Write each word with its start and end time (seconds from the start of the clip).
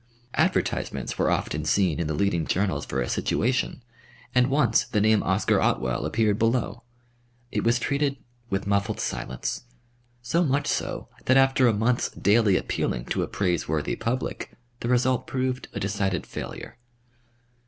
Advertisements 0.33 1.19
were 1.19 1.29
often 1.29 1.63
seen 1.63 1.99
in 1.99 2.07
the 2.07 2.15
leading 2.15 2.47
journals 2.47 2.87
for 2.87 3.01
a 3.01 3.07
situation, 3.07 3.83
and 4.33 4.49
once 4.49 4.83
the 4.85 4.99
name 4.99 5.21
"Oscar 5.21 5.61
Otwell" 5.61 6.07
appeared 6.07 6.39
below. 6.39 6.81
It 7.51 7.63
was 7.63 7.77
treated 7.77 8.17
with 8.49 8.65
muffled 8.65 8.99
silence, 8.99 9.65
so 10.23 10.43
much 10.43 10.65
so 10.65 11.07
that 11.25 11.37
after 11.37 11.67
a 11.67 11.71
month's 11.71 12.09
daily 12.09 12.57
appealing 12.57 13.05
to 13.13 13.21
a 13.21 13.27
praiseworthy 13.27 13.95
public, 13.95 14.53
the 14.79 14.89
result 14.89 15.27
proved 15.27 15.67
a 15.71 15.79
decided 15.79 16.25
failure. 16.25 16.77